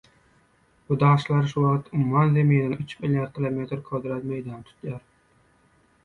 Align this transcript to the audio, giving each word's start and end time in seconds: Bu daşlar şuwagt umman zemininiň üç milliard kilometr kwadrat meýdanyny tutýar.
Bu 0.89 0.95
daşlar 0.99 1.43
şuwagt 1.49 1.91
umman 1.99 2.31
zemininiň 2.37 2.73
üç 2.85 2.95
milliard 3.03 3.33
kilometr 3.35 3.83
kwadrat 3.91 4.25
meýdanyny 4.31 4.65
tutýar. 4.71 5.05